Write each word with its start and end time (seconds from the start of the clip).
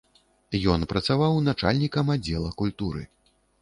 Ён 0.75 0.85
працаваў 0.93 1.39
начальнікам 1.51 2.13
аддзела 2.17 2.57
культуры. 2.65 3.01